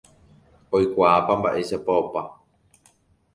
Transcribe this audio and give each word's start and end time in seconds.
oikuaápa 0.75 1.33
ma'éichapa 1.41 1.91
opa 2.01 2.21